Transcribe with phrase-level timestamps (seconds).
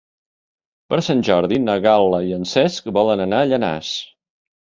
[0.93, 3.93] Per Sant Jordi na Gal·la i en Cesc volen anar a Llanars.